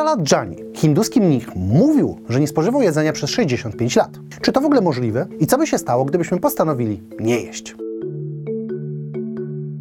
Pralat 0.00 0.32
Jani, 0.32 0.56
hinduski 0.74 1.20
mnich, 1.20 1.56
mówił, 1.56 2.16
że 2.28 2.40
nie 2.40 2.46
spożywał 2.46 2.82
jedzenia 2.82 3.12
przez 3.12 3.30
65 3.30 3.96
lat. 3.96 4.10
Czy 4.40 4.52
to 4.52 4.60
w 4.60 4.64
ogóle 4.64 4.80
możliwe? 4.80 5.26
I 5.40 5.46
co 5.46 5.58
by 5.58 5.66
się 5.66 5.78
stało, 5.78 6.04
gdybyśmy 6.04 6.40
postanowili 6.40 7.02
nie 7.18 7.40
jeść? 7.40 7.76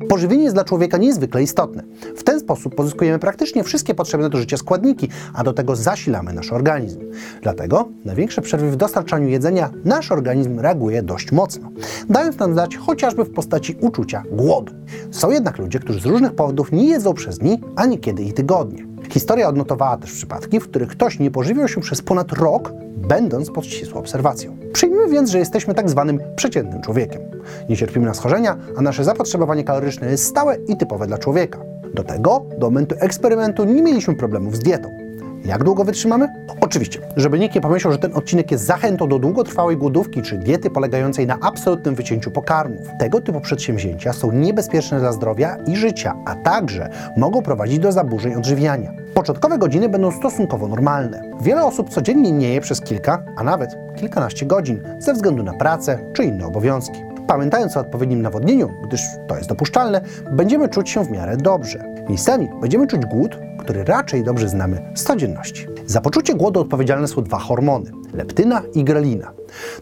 Pożywienie 0.10 0.44
jest 0.44 0.56
dla 0.56 0.64
człowieka 0.64 0.98
niezwykle 0.98 1.44
istotne. 1.44 1.84
W 2.16 2.24
ten 2.24 2.40
sposób 2.40 2.76
pozyskujemy 2.76 3.20
praktycznie 3.20 3.64
wszystkie 3.64 3.96
potrzebne 3.96 4.30
do 4.30 4.38
życia 4.38 4.58
składniki, 4.58 5.10
a 5.34 5.44
do 5.44 5.54
tego 5.54 5.76
zasilamy 5.76 6.34
nasz 6.34 6.52
organizm. 6.52 7.00
Dlatego 7.42 7.90
na 8.06 8.16
większe 8.16 8.42
przerwy 8.42 8.72
w 8.72 8.76
dostarczaniu 8.76 9.28
jedzenia 9.28 9.70
nasz 9.86 10.12
organizm 10.12 10.60
reaguje 10.60 11.04
dość 11.04 11.32
mocno, 11.32 11.72
dając 12.10 12.38
nam 12.38 12.54
znać 12.54 12.78
chociażby 12.78 13.26
w 13.26 13.32
postaci 13.32 13.76
uczucia 13.82 14.24
głodu. 14.32 14.74
Są 15.12 15.32
jednak 15.32 15.58
ludzie, 15.58 15.80
którzy 15.80 16.00
z 16.00 16.06
różnych 16.06 16.36
powodów 16.36 16.72
nie 16.72 16.88
jedzą 16.88 17.14
przez 17.14 17.38
dni, 17.38 17.62
a 17.76 17.86
niekiedy 17.86 18.24
i 18.24 18.34
tygodnie. 18.34 18.89
Historia 19.10 19.48
odnotowała 19.48 19.98
też 19.98 20.12
przypadki, 20.12 20.60
w 20.60 20.70
których 20.70 20.90
ktoś 20.90 21.20
nie 21.20 21.32
pożywiał 21.32 21.68
się 21.68 21.82
przez 21.82 22.02
ponad 22.02 22.32
rok, 22.32 22.74
będąc 22.98 23.52
pod 23.52 23.66
ścisłą 23.66 24.00
obserwacją. 24.00 24.58
Przyjmijmy 24.74 25.10
więc, 25.10 25.30
że 25.30 25.40
jesteśmy 25.40 25.74
tak 25.74 25.90
zwanym 25.90 26.20
przeciętnym 26.36 26.82
człowiekiem. 26.82 27.22
Nie 27.70 27.78
cierpimy 27.78 28.06
na 28.06 28.14
schorzenia, 28.14 28.58
a 28.78 28.82
nasze 28.82 29.04
zapotrzebowanie 29.04 29.64
kaloryczne 29.64 30.12
jest 30.12 30.26
stałe 30.26 30.56
i 30.68 30.78
typowe 30.78 31.08
dla 31.08 31.18
człowieka. 31.18 31.60
Do 31.94 32.04
tego, 32.04 32.46
do 32.58 32.68
momentu 32.68 32.96
eksperymentu 33.00 33.64
nie 33.64 33.82
mieliśmy 33.82 34.16
problemów 34.16 34.56
z 34.56 34.60
dietą. 34.60 35.09
Jak 35.46 35.64
długo 35.64 35.84
wytrzymamy? 35.84 36.34
Oczywiście, 36.62 37.00
żeby 37.16 37.40
nikt 37.40 37.56
nie 37.56 37.62
pomyślał, 37.62 37.94
że 37.94 38.00
ten 38.00 38.14
odcinek 38.14 38.52
jest 38.52 38.66
zachętą 38.66 39.08
do 39.08 39.20
długotrwałej 39.20 39.78
głodówki 39.78 40.22
czy 40.22 40.38
diety 40.38 40.70
polegającej 40.70 41.28
na 41.28 41.38
absolutnym 41.42 41.96
wycięciu 41.96 42.32
pokarmów. 42.32 42.88
Tego 43.00 43.22
typu 43.22 43.42
przedsięwzięcia 43.42 44.14
są 44.14 44.32
niebezpieczne 44.32 45.00
dla 45.00 45.12
zdrowia 45.12 45.58
i 45.68 45.76
życia, 45.76 46.16
a 46.26 46.36
także 46.36 46.90
mogą 47.18 47.42
prowadzić 47.42 47.80
do 47.80 47.92
zaburzeń 47.92 48.36
odżywiania. 48.36 48.92
Początkowe 49.14 49.58
godziny 49.58 49.90
będą 49.90 50.12
stosunkowo 50.12 50.68
normalne. 50.68 51.22
Wiele 51.42 51.66
osób 51.66 51.90
codziennie 51.90 52.32
nie 52.32 52.54
je 52.54 52.62
przez 52.62 52.82
kilka, 52.82 53.24
a 53.36 53.44
nawet 53.44 53.78
kilkanaście 53.96 54.46
godzin 54.46 54.82
ze 55.00 55.14
względu 55.14 55.44
na 55.44 55.54
pracę 55.54 56.00
czy 56.14 56.24
inne 56.24 56.46
obowiązki. 56.46 57.02
Pamiętając 57.28 57.78
o 57.78 57.80
odpowiednim 57.80 58.22
nawodnieniu, 58.22 58.70
gdyż 58.84 59.02
to 59.28 59.38
jest 59.38 59.50
dopuszczalne, 59.50 60.02
będziemy 60.32 60.70
czuć 60.70 60.90
się 60.90 61.06
w 61.06 61.12
miarę 61.12 61.38
dobrze. 61.38 61.84
Miejscami 62.10 62.50
będziemy 62.62 62.88
czuć 62.88 63.06
głód, 63.06 63.38
który 63.70 63.84
raczej 63.84 64.24
dobrze 64.24 64.50
znamy 64.50 64.92
z 64.96 65.04
codzienności. 65.04 65.68
Za 65.86 66.02
poczucie 66.02 66.36
głodu 66.36 66.60
odpowiedzialne 66.60 67.08
są 67.08 67.24
dwa 67.24 67.40
hormony 67.40 67.92
leptyna 68.14 68.62
i 68.76 68.84
grelina. 68.84 69.32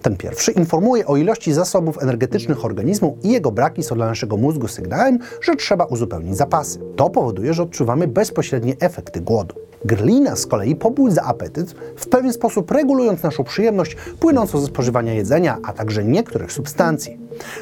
Ten 0.02 0.18
pierwszy 0.18 0.52
informuje 0.52 1.06
o 1.06 1.18
ilości 1.18 1.54
zasobów 1.54 2.04
energetycznych 2.04 2.66
organizmu 2.66 3.18
i 3.24 3.32
jego 3.32 3.52
braki 3.52 3.84
są 3.84 3.96
dla 3.96 4.06
naszego 4.06 4.38
mózgu 4.38 4.68
sygnałem, 4.68 5.20
że 5.42 5.56
trzeba 5.56 5.86
uzupełnić 5.86 6.38
zapasy. 6.38 6.80
To 6.96 7.10
powoduje, 7.10 7.54
że 7.54 7.64
odczuwamy 7.64 8.08
bezpośrednie 8.08 8.76
efekty 8.80 9.22
głodu. 9.22 9.56
Grlina 9.86 10.36
z 10.36 10.45
kolei 10.45 10.75
pobudza 10.75 11.23
apetyt, 11.23 11.75
w 11.95 12.08
pewien 12.08 12.33
sposób 12.33 12.72
regulując 12.72 13.23
naszą 13.23 13.44
przyjemność 13.44 13.97
płynącą 14.20 14.59
ze 14.59 14.67
spożywania 14.67 15.14
jedzenia, 15.14 15.58
a 15.64 15.73
także 15.73 16.03
niektórych 16.03 16.52
substancji. 16.52 17.17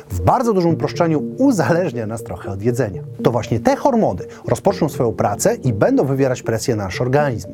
W 0.10 0.22
bardzo 0.22 0.54
dużym 0.54 0.74
uproszczeniu 0.74 1.24
uzależnia 1.38 2.08
nas 2.08 2.24
trochę 2.24 2.52
od 2.52 2.62
jedzenia. 2.62 3.04
To 3.24 3.32
właśnie 3.32 3.60
te 3.60 3.76
hormony 3.76 4.24
rozpoczną 4.48 4.90
swoją 4.90 5.12
pracę 5.12 5.56
i 5.56 5.74
będą 5.74 6.06
wywierać 6.06 6.44
presję 6.44 6.76
na 6.76 6.86
nasz 6.86 7.02
organizm. 7.02 7.50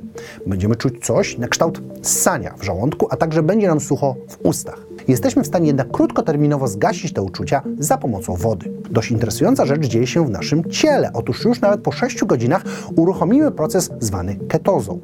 Będziemy 0.47 0.75
czuć 0.75 1.05
coś 1.05 1.37
na 1.37 1.47
kształt 1.47 1.81
ssania 2.01 2.53
w 2.57 2.63
żołądku, 2.63 3.07
a 3.09 3.17
także 3.17 3.43
będzie 3.43 3.67
nam 3.67 3.79
sucho 3.79 4.15
w 4.29 4.45
ustach. 4.45 4.90
Jesteśmy 5.07 5.43
w 5.43 5.47
stanie 5.47 5.67
jednak 5.67 5.91
krótkoterminowo 5.91 6.67
zgasić 6.67 7.13
te 7.13 7.21
uczucia 7.21 7.61
za 7.79 7.97
pomocą 7.97 8.35
wody. 8.35 8.71
Dość 8.89 9.11
interesująca 9.11 9.65
rzecz 9.65 9.85
dzieje 9.85 10.07
się 10.07 10.25
w 10.25 10.29
naszym 10.29 10.71
ciele. 10.71 11.09
Otóż 11.13 11.45
już 11.45 11.61
nawet 11.61 11.81
po 11.81 11.91
6 11.91 12.25
godzinach 12.25 12.63
uruchomimy 12.95 13.51
proces 13.51 13.89
zwany 13.99 14.35
ketozą. 14.35 14.99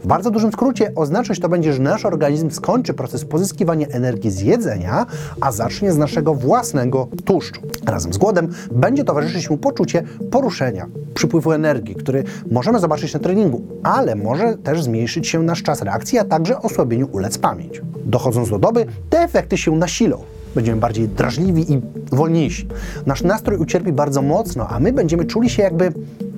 W 0.00 0.06
bardzo 0.06 0.30
dużym 0.30 0.52
skrócie 0.52 0.92
oznaczać 0.94 1.40
to 1.40 1.48
będzie, 1.48 1.72
że 1.72 1.82
nasz 1.82 2.04
organizm 2.04 2.50
skończy 2.50 2.94
proces 2.94 3.24
pozyskiwania 3.24 3.86
energii 3.86 4.30
z 4.30 4.40
jedzenia, 4.40 5.06
a 5.40 5.52
zacznie 5.52 5.92
z 5.92 5.96
naszego 5.96 6.34
własnego 6.34 7.08
tłuszczu. 7.24 7.60
Razem 7.86 8.12
z 8.12 8.18
głodem 8.18 8.48
będzie 8.72 9.04
towarzyszyć 9.04 9.50
mu 9.50 9.56
poczucie 9.56 10.02
poruszenia, 10.30 10.86
przypływu 11.14 11.52
energii, 11.52 11.94
który 11.94 12.24
możemy 12.50 12.78
zobaczyć 12.78 13.14
na 13.14 13.20
treningu, 13.20 13.62
ale 13.82 14.14
może 14.14 14.56
też 14.56 14.82
zmniejszyć 14.82 15.28
się 15.28 15.42
nasz 15.42 15.62
czas 15.62 15.82
reakcji, 15.82 16.18
a 16.18 16.24
także 16.24 16.62
osłabieniu 16.62 17.08
ulec 17.12 17.38
pamięć. 17.38 17.82
Dochodząc 18.04 18.50
do 18.50 18.58
doby, 18.58 18.86
te 19.10 19.18
efekty 19.18 19.56
się 19.56 19.76
nasilą 19.76 20.18
będziemy 20.54 20.80
bardziej 20.80 21.08
drażliwi 21.08 21.72
i 21.72 21.80
wolniejsi. 22.12 22.68
Nasz 23.06 23.22
nastrój 23.22 23.58
ucierpi 23.58 23.92
bardzo 23.92 24.22
mocno, 24.22 24.68
a 24.68 24.80
my 24.80 24.92
będziemy 24.92 25.24
czuli 25.24 25.50
się 25.50 25.62
jakby 25.62 25.92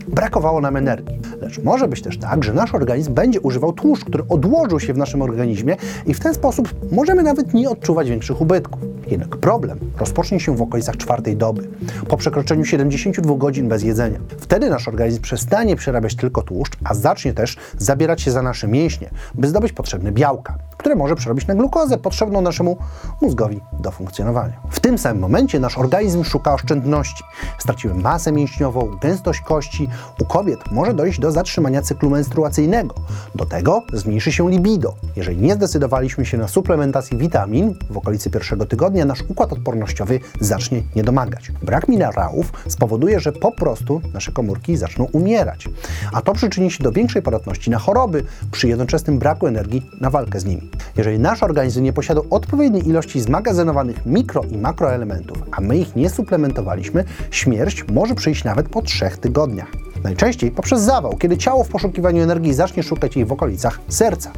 brakowało 0.08 0.60
nam 0.60 0.76
energii. 0.76 1.20
Lecz 1.40 1.58
może 1.58 1.88
być 1.88 2.02
też 2.02 2.18
tak, 2.18 2.44
że 2.44 2.52
nasz 2.52 2.74
organizm 2.74 3.14
będzie 3.14 3.40
używał 3.40 3.72
tłuszcz, 3.72 4.04
który 4.04 4.24
odłożył 4.28 4.80
się 4.80 4.94
w 4.94 4.98
naszym 4.98 5.22
organizmie 5.22 5.76
i 6.06 6.14
w 6.14 6.20
ten 6.20 6.34
sposób 6.34 6.74
możemy 6.92 7.22
nawet 7.22 7.54
nie 7.54 7.70
odczuwać 7.70 8.10
większych 8.10 8.40
ubytków. 8.40 8.80
Jednak 9.06 9.36
problem 9.36 9.78
rozpocznie 9.98 10.40
się 10.40 10.56
w 10.56 10.62
okolicach 10.62 10.96
czwartej 10.96 11.36
doby, 11.36 11.68
po 12.08 12.16
przekroczeniu 12.16 12.64
72 12.64 13.34
godzin 13.34 13.68
bez 13.68 13.82
jedzenia. 13.82 14.18
Wtedy 14.38 14.70
nasz 14.70 14.88
organizm 14.88 15.20
przestanie 15.22 15.76
przerabiać 15.76 16.16
tylko 16.16 16.42
tłuszcz, 16.42 16.72
a 16.84 16.94
zacznie 16.94 17.32
też 17.32 17.56
zabierać 17.78 18.22
się 18.22 18.30
za 18.30 18.42
nasze 18.42 18.68
mięśnie, 18.68 19.10
by 19.34 19.48
zdobyć 19.48 19.72
potrzebne 19.72 20.12
białka, 20.12 20.58
które 20.90 20.98
może 20.98 21.16
przerobić 21.16 21.46
na 21.46 21.54
glukozę 21.54 21.98
potrzebną 21.98 22.40
naszemu 22.40 22.76
mózgowi 23.20 23.60
do 23.72 23.90
funkcjonowania. 23.90 24.52
W 24.70 24.80
tym 24.80 24.98
samym 24.98 25.22
momencie 25.22 25.60
nasz 25.60 25.78
organizm 25.78 26.24
szuka 26.24 26.54
oszczędności. 26.54 27.24
Stracimy 27.58 27.94
masę 27.94 28.32
mięśniową, 28.32 28.96
gęstość 29.02 29.40
kości. 29.40 29.88
U 30.20 30.24
kobiet 30.24 30.58
może 30.72 30.94
dojść 30.94 31.20
do 31.20 31.32
zatrzymania 31.32 31.82
cyklu 31.82 32.10
menstruacyjnego. 32.10 32.94
Do 33.34 33.46
tego 33.46 33.82
zmniejszy 33.92 34.32
się 34.32 34.50
libido. 34.50 34.94
Jeżeli 35.16 35.36
nie 35.36 35.54
zdecydowaliśmy 35.54 36.26
się 36.26 36.38
na 36.38 36.48
suplementację 36.48 37.18
witamin 37.18 37.74
w 37.90 37.96
okolicy 37.96 38.30
pierwszego 38.30 38.66
tygodnia, 38.66 39.04
nasz 39.04 39.22
układ 39.28 39.52
odpornościowy 39.52 40.20
zacznie 40.40 40.82
niedomagać. 40.96 41.52
Brak 41.62 41.88
minerałów 41.88 42.52
spowoduje, 42.68 43.20
że 43.20 43.32
po 43.32 43.52
prostu 43.52 44.00
nasze 44.14 44.32
komórki 44.32 44.76
zaczną 44.76 45.04
umierać. 45.12 45.68
A 46.12 46.22
to 46.22 46.32
przyczyni 46.32 46.70
się 46.70 46.84
do 46.84 46.92
większej 46.92 47.22
podatności 47.22 47.70
na 47.70 47.78
choroby 47.78 48.24
przy 48.50 48.68
jednoczesnym 48.68 49.18
braku 49.18 49.46
energii 49.46 49.90
na 50.00 50.10
walkę 50.10 50.40
z 50.40 50.44
nimi. 50.44 50.70
Jeżeli 50.96 51.18
nasz 51.18 51.42
organizm 51.42 51.82
nie 51.82 51.92
posiada 51.92 52.20
odpowiedniej 52.30 52.88
ilości 52.88 53.20
zmagazynowanych 53.20 54.06
mikro 54.06 54.42
i 54.50 54.58
makroelementów, 54.58 55.38
a 55.50 55.60
my 55.60 55.78
ich 55.78 55.96
nie 55.96 56.10
suplementowaliśmy, 56.10 57.04
śmierć 57.30 57.84
może 57.92 58.14
przyjść 58.14 58.44
nawet 58.44 58.68
po 58.68 58.82
trzech 58.82 59.18
tygodniach. 59.18 59.68
Najczęściej 60.04 60.50
poprzez 60.50 60.80
zawał, 60.80 61.16
kiedy 61.16 61.36
ciało 61.36 61.64
w 61.64 61.68
poszukiwaniu 61.68 62.22
energii 62.22 62.54
zacznie 62.54 62.82
szukać 62.82 63.16
jej 63.16 63.24
w 63.24 63.32
okolicach 63.32 63.80
serca. 63.88 64.30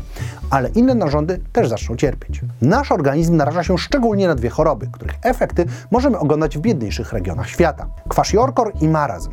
Ale 0.50 0.68
inne 0.68 0.94
narządy 0.94 1.40
też 1.52 1.68
zaczną 1.68 1.96
cierpieć. 1.96 2.40
Nasz 2.62 2.92
organizm 2.92 3.36
naraża 3.36 3.64
się 3.64 3.78
szczególnie 3.78 4.28
na 4.28 4.34
dwie 4.34 4.50
choroby, 4.50 4.88
których 4.92 5.14
efekty 5.22 5.64
możemy 5.90 6.18
oglądać 6.18 6.58
w 6.58 6.60
biedniejszych 6.60 7.12
regionach 7.12 7.48
świata. 7.48 7.86
Kwashiorkor 8.08 8.72
i 8.80 8.88
marazm. 8.88 9.30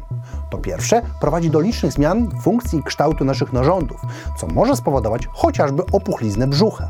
To 0.49 0.57
pierwsze 0.57 1.01
prowadzi 1.21 1.49
do 1.49 1.59
licznych 1.59 1.91
zmian 1.91 2.29
funkcji 2.41 2.79
i 2.79 2.83
kształtu 2.83 3.25
naszych 3.25 3.53
narządów, 3.53 4.01
co 4.37 4.47
może 4.47 4.75
spowodować 4.75 5.27
chociażby 5.31 5.83
opuchliznę 5.91 6.47
brzucha. 6.47 6.89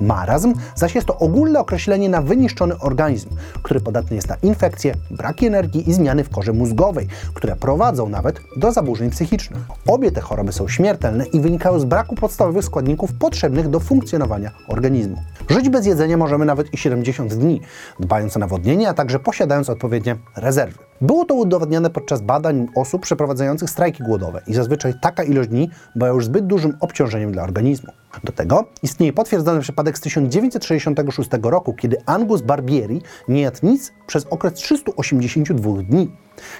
Marazm 0.00 0.54
zaś 0.74 0.94
jest 0.94 1.06
to 1.06 1.18
ogólne 1.18 1.60
określenie 1.60 2.08
na 2.08 2.22
wyniszczony 2.22 2.78
organizm, 2.78 3.28
który 3.62 3.80
podatny 3.80 4.16
jest 4.16 4.28
na 4.28 4.36
infekcje, 4.42 4.94
braki 5.10 5.46
energii 5.46 5.90
i 5.90 5.92
zmiany 5.92 6.24
w 6.24 6.30
korze 6.30 6.52
mózgowej, 6.52 7.08
które 7.34 7.56
prowadzą 7.56 8.08
nawet 8.08 8.40
do 8.56 8.72
zaburzeń 8.72 9.10
psychicznych. 9.10 9.62
Obie 9.86 10.12
te 10.12 10.20
choroby 10.20 10.52
są 10.52 10.68
śmiertelne 10.68 11.24
i 11.24 11.40
wynikają 11.40 11.80
z 11.80 11.84
braku 11.84 12.14
podstawowych 12.14 12.64
składników 12.64 13.12
potrzebnych 13.12 13.68
do 13.68 13.80
funkcjonowania 13.80 14.50
organizmu. 14.68 15.16
Żyć 15.48 15.68
bez 15.68 15.86
jedzenia 15.86 16.16
możemy 16.16 16.44
nawet 16.44 16.74
i 16.74 16.76
70 16.76 17.34
dni, 17.34 17.60
dbając 18.00 18.36
o 18.36 18.40
nawodnienie, 18.40 18.88
a 18.88 18.94
także 18.94 19.18
posiadając 19.18 19.70
odpowiednie 19.70 20.16
rezerwy. 20.36 20.87
Było 21.00 21.24
to 21.24 21.34
udowodnione 21.34 21.90
podczas 21.90 22.20
badań 22.20 22.68
osób 22.74 23.02
przeprowadzających 23.02 23.70
strajki 23.70 24.02
głodowe 24.02 24.42
i 24.46 24.54
zazwyczaj 24.54 24.94
taka 25.00 25.22
ilość 25.22 25.48
dni 25.48 25.70
była 25.96 26.10
już 26.10 26.24
zbyt 26.24 26.46
dużym 26.46 26.76
obciążeniem 26.80 27.32
dla 27.32 27.42
organizmu. 27.42 27.92
Do 28.24 28.32
tego 28.32 28.64
istnieje 28.82 29.12
potwierdzony 29.12 29.60
przypadek 29.60 29.98
z 29.98 30.00
1966 30.00 31.30
roku, 31.42 31.74
kiedy 31.74 31.96
Angus 32.06 32.42
Barbieri 32.42 33.02
nie 33.28 33.40
jadł 33.40 33.58
nic 33.62 33.92
przez 34.06 34.26
okres 34.26 34.54
382 34.54 35.82
dni. 35.82 36.12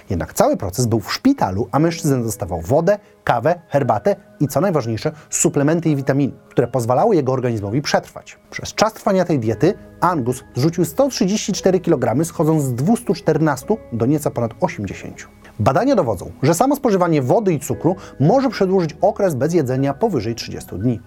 Jednak 0.09 0.33
cały 0.33 0.57
proces 0.57 0.85
był 0.85 0.99
w 0.99 1.13
szpitalu, 1.13 1.67
a 1.71 1.79
mężczyzna 1.79 2.17
dostawał 2.17 2.61
wodę, 2.61 2.99
kawę, 3.23 3.61
herbatę 3.67 4.15
i 4.39 4.47
co 4.47 4.61
najważniejsze, 4.61 5.11
suplementy 5.29 5.89
i 5.89 5.95
witaminy, 5.95 6.33
które 6.49 6.67
pozwalały 6.67 7.15
jego 7.15 7.33
organizmowi 7.33 7.81
przetrwać. 7.81 8.39
Przez 8.49 8.73
czas 8.73 8.93
trwania 8.93 9.25
tej 9.25 9.39
diety 9.39 9.73
Angus 10.01 10.43
zrzucił 10.55 10.85
134 10.85 11.79
kg, 11.79 12.25
schodząc 12.25 12.63
z 12.63 12.73
214 12.73 13.67
do 13.93 14.05
nieco 14.05 14.28
ponad 14.31 14.51
80. 14.59 15.27
Badania 15.59 15.95
dowodzą, 15.95 16.31
że 16.43 16.53
samo 16.53 16.75
spożywanie 16.75 17.21
wody 17.21 17.53
i 17.53 17.59
cukru 17.59 17.95
może 18.19 18.49
przedłużyć 18.49 18.95
okres 19.01 19.35
bez 19.35 19.53
jedzenia 19.53 19.93
powyżej 19.93 20.35
30 20.35 20.75
dni. 20.75 20.99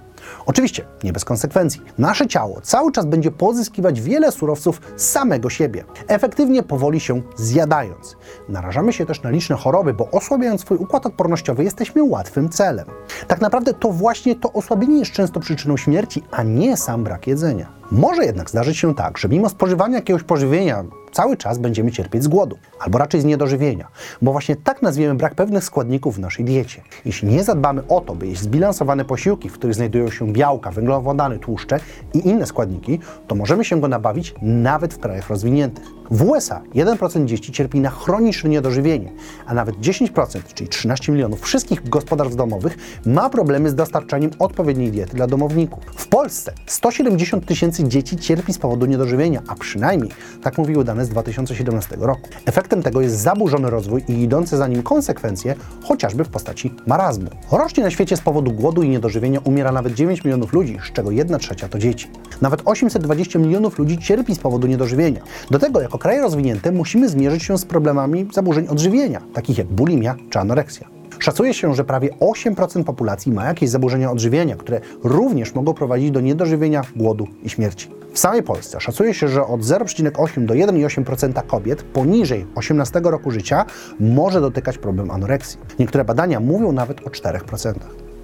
Oczywiście 0.47 0.85
nie 1.05 1.13
bez 1.13 1.25
konsekwencji. 1.25 1.81
Nasze 1.99 2.27
ciało 2.27 2.61
cały 2.61 2.93
czas 2.93 3.07
będzie 3.07 3.31
pozyskiwać 3.31 4.01
wiele 4.01 4.33
surowców 4.33 4.81
z 4.97 5.11
samego 5.11 5.51
siebie, 5.51 5.85
efektywnie 6.09 6.63
powoli 6.63 7.01
się 7.01 7.23
zjadając. 7.37 8.17
Narażamy 8.49 8.93
się 8.93 9.07
też 9.07 9.23
na 9.23 9.31
liczne 9.31 9.57
choroby, 9.57 9.95
bo 9.95 10.11
osłabiając 10.11 10.61
swój 10.61 10.79
układ 10.79 11.07
odpornościowy 11.07 11.65
jesteśmy 11.65 12.03
łatwym 12.03 12.49
celem. 12.49 12.87
Tak 13.29 13.41
naprawdę 13.41 13.75
to 13.75 13.91
właśnie 13.91 14.35
to 14.35 14.53
osłabienie 14.53 14.99
jest 14.99 15.13
często 15.13 15.41
przyczyną 15.41 15.77
śmierci, 15.77 16.23
a 16.31 16.43
nie 16.43 16.77
sam 16.77 17.05
brak 17.05 17.27
jedzenia. 17.27 17.83
Może 17.91 18.25
jednak 18.25 18.51
zdarzyć 18.51 18.79
się 18.79 18.95
tak, 18.95 19.19
że 19.19 19.29
mimo 19.29 19.49
spożywania 19.49 19.97
jakiegoś 19.97 20.23
pożywienia 20.23 20.85
cały 21.13 21.37
czas 21.37 21.59
będziemy 21.59 21.93
cierpieć 21.93 22.23
z 22.23 22.29
głodu, 22.29 22.59
albo 22.81 22.99
raczej 22.99 23.21
z 23.21 23.25
niedożywienia, 23.25 23.89
bo 24.23 24.33
właśnie 24.33 24.57
tak 24.57 24.83
nazwiemy 24.83 25.15
brak 25.15 25.35
pewnych 25.35 25.65
składników 25.65 26.17
w 26.17 26.19
naszej 26.19 26.45
diecie. 26.45 26.83
Jeśli 27.05 27.29
nie 27.29 27.45
zadbamy 27.45 27.83
o 27.89 28.01
to, 28.01 28.15
by 28.15 28.27
jeść 28.27 28.41
zbilansowane 28.41 29.05
posiłki, 29.05 29.49
w 29.49 29.53
których 29.53 29.77
znajdują 29.77 30.11
się 30.13 30.33
białka, 30.33 30.71
węglowodany, 30.71 31.39
tłuszcze 31.39 31.81
i 32.15 32.29
inne 32.29 32.47
składniki, 32.47 32.99
to 33.27 33.35
możemy 33.35 33.65
się 33.65 33.81
go 33.81 33.89
nabawić 33.89 34.35
nawet 34.43 34.95
w 34.95 34.99
krajach 34.99 35.31
rozwiniętych. 35.31 36.03
W 36.11 36.23
USA 36.23 36.63
1% 36.75 37.25
dzieci 37.25 37.53
cierpi 37.53 37.81
na 37.81 37.91
chroniczne 37.91 38.51
niedożywienie, 38.51 39.13
a 39.47 39.55
nawet 39.55 39.77
10%, 39.77 40.41
czyli 40.55 40.71
13 40.71 41.13
milionów 41.13 41.41
wszystkich 41.41 41.89
gospodarstw 41.89 42.37
domowych 42.37 43.01
ma 43.07 43.31
problemy 43.31 43.71
z 43.71 43.75
dostarczaniem 43.75 44.31
odpowiedniej 44.39 44.91
diety 44.91 45.17
dla 45.17 45.27
domowników. 45.27 45.85
W 45.97 46.09
Polsce 46.09 46.53
170 46.67 47.47
tysięcy 47.47 47.89
dzieci 47.89 48.17
cierpi 48.17 48.53
z 48.53 48.59
powodu 48.59 48.87
niedożywienia, 48.87 49.43
a 49.49 49.55
przynajmniej 49.55 50.11
tak 50.43 50.59
mówiły 50.59 50.85
dane 50.85 51.05
z 51.05 51.09
2017 51.09 51.97
roku. 52.01 52.29
Efektem 52.47 52.83
tego 52.83 53.01
jest 53.01 53.19
zaburzony 53.19 53.71
rozwój 53.71 54.05
i 54.09 54.23
idące 54.23 54.57
za 54.57 54.69
nim 54.69 54.83
konsekwencje, 54.83 55.55
chociażby 55.83 56.25
w 56.25 56.29
postaci 56.29 56.75
marazmu. 56.87 57.31
Rocznie 57.53 57.85
na 57.85 57.91
świecie 57.91 58.17
z 58.17 58.21
powodu 58.21 58.53
głodu 58.53 58.83
i 58.83 58.89
niedożywienia 58.89 59.41
umiera 59.45 59.73
nawet 59.73 59.95
9 60.03 60.25
milionów 60.25 60.53
ludzi, 60.53 60.79
z 60.91 60.93
czego 60.93 61.11
1 61.11 61.39
trzecia 61.39 61.69
to 61.69 61.79
dzieci. 61.79 62.11
Nawet 62.41 62.63
820 62.65 63.39
milionów 63.39 63.79
ludzi 63.79 63.99
cierpi 63.99 64.35
z 64.35 64.39
powodu 64.39 64.67
niedożywienia. 64.67 65.21
Do 65.51 65.59
tego 65.59 65.81
jako 65.81 65.99
kraje 65.99 66.21
rozwinięte 66.21 66.73
musimy 66.73 67.09
zmierzyć 67.09 67.43
się 67.43 67.59
z 67.59 67.65
problemami 67.65 68.29
zaburzeń 68.33 68.69
odżywienia, 68.69 69.21
takich 69.35 69.59
jak 69.59 69.67
bulimia 69.67 70.17
czy 70.31 70.39
anoreksja. 70.39 70.89
Szacuje 71.19 71.55
się, 71.55 71.75
że 71.75 71.85
prawie 71.85 72.11
8% 72.21 72.85
populacji 72.85 73.33
ma 73.33 73.45
jakieś 73.45 73.71
zaburzenia 73.71 74.11
odżywienia, 74.11 74.57
które 74.57 74.81
również 75.05 75.55
mogą 75.55 75.75
prowadzić 75.75 76.11
do 76.11 76.21
niedożywienia, 76.21 76.83
głodu 76.97 77.29
i 77.43 77.49
śmierci. 77.49 77.91
W 78.13 78.19
samej 78.19 78.43
Polsce 78.43 78.81
szacuje 78.81 79.15
się, 79.15 79.29
że 79.29 79.47
od 79.47 79.61
0,8 79.61 80.47
do 80.47 80.55
1,8% 80.55 81.47
kobiet 81.47 81.83
poniżej 81.83 82.47
18 82.55 83.01
roku 83.05 83.31
życia 83.31 83.65
może 84.01 84.41
dotykać 84.41 84.79
problem 84.79 85.11
anoreksji. 85.11 85.61
Niektóre 85.79 86.05
badania 86.05 86.41
mówią 86.41 86.73
nawet 86.73 87.07
o 87.07 87.11
4%. 87.11 87.75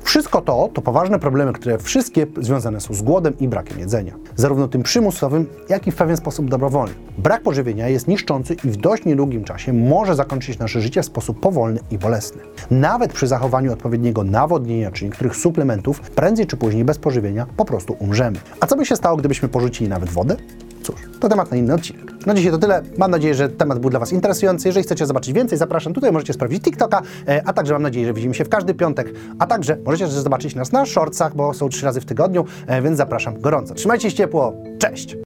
Wszystko 0.08 0.40
to 0.40 0.70
to 0.74 0.82
poważne 0.82 1.18
problemy, 1.18 1.52
które 1.52 1.78
wszystkie 1.78 2.26
związane 2.40 2.80
są 2.80 2.94
z 2.94 3.02
głodem 3.02 3.38
i 3.40 3.48
brakiem 3.48 3.78
jedzenia. 3.78 4.14
Zarówno 4.36 4.68
tym 4.68 4.82
przymusowym, 4.82 5.46
jak 5.68 5.86
i 5.86 5.90
w 5.90 5.96
pewien 5.96 6.16
sposób 6.16 6.50
dobrowolnym. 6.50 6.96
Brak 7.18 7.42
pożywienia 7.42 7.88
jest 7.88 8.08
niszczący 8.08 8.56
i 8.64 8.70
w 8.70 8.76
dość 8.76 9.04
niedługim 9.04 9.44
czasie 9.44 9.72
może 9.72 10.14
zakończyć 10.14 10.58
nasze 10.58 10.80
życie 10.80 11.02
w 11.02 11.06
sposób 11.06 11.40
powolny 11.40 11.80
i 11.90 11.98
bolesny. 11.98 12.42
Nawet 12.70 13.12
przy 13.12 13.26
zachowaniu 13.26 13.72
odpowiedniego 13.72 14.24
nawodnienia 14.24 14.90
czy 14.90 15.04
niektórych 15.04 15.36
suplementów, 15.36 16.00
prędzej 16.00 16.46
czy 16.46 16.56
później 16.56 16.84
bez 16.84 16.98
pożywienia 16.98 17.46
po 17.56 17.64
prostu 17.64 17.96
umrzemy. 17.98 18.38
A 18.60 18.66
co 18.66 18.76
by 18.76 18.86
się 18.86 18.96
stało, 18.96 19.16
gdybyśmy 19.16 19.48
porzucili 19.48 19.90
nawet 19.90 20.08
wodę? 20.10 20.36
Cóż, 20.82 20.96
to 21.20 21.28
temat 21.28 21.50
na 21.50 21.56
inny 21.56 21.74
odcinek. 21.74 22.17
Na 22.28 22.34
dzisiaj 22.34 22.52
to 22.52 22.58
tyle. 22.58 22.82
Mam 22.98 23.10
nadzieję, 23.10 23.34
że 23.34 23.48
temat 23.48 23.78
był 23.78 23.90
dla 23.90 24.00
Was 24.00 24.12
interesujący. 24.12 24.68
Jeżeli 24.68 24.84
chcecie 24.84 25.06
zobaczyć 25.06 25.32
więcej, 25.32 25.58
zapraszam 25.58 25.92
tutaj, 25.92 26.12
możecie 26.12 26.32
sprawdzić 26.32 26.62
TikToka, 26.62 27.02
e, 27.28 27.42
a 27.46 27.52
także 27.52 27.72
mam 27.72 27.82
nadzieję, 27.82 28.06
że 28.06 28.12
widzimy 28.12 28.34
się 28.34 28.44
w 28.44 28.48
każdy 28.48 28.74
piątek, 28.74 29.12
a 29.38 29.46
także 29.46 29.76
możecie 29.84 30.08
zobaczyć 30.08 30.54
nas 30.54 30.72
na 30.72 30.86
shortsach, 30.86 31.36
bo 31.36 31.54
są 31.54 31.68
trzy 31.68 31.84
razy 31.84 32.00
w 32.00 32.04
tygodniu, 32.04 32.44
e, 32.66 32.82
więc 32.82 32.96
zapraszam 32.96 33.40
gorąco. 33.40 33.74
Trzymajcie 33.74 34.10
się 34.10 34.16
ciepło, 34.16 34.54
cześć! 34.78 35.16